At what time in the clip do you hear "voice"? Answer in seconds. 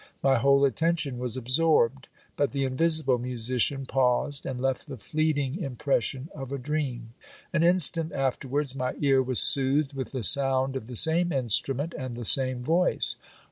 12.63-13.15